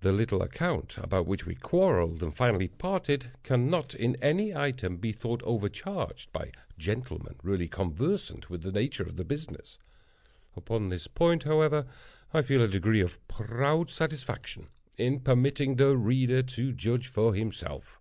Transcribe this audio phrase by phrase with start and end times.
[0.00, 5.12] The little account, about which we quarreled and finally parted, cannot, in any item, be
[5.12, 9.78] thought overcharged, by gentlemen really conversant with the nature of the business.
[10.56, 11.86] Upon this point, however,
[12.34, 14.66] I feel a degree of proud satisfaction
[14.98, 18.00] in permitting the reader to judge for himself.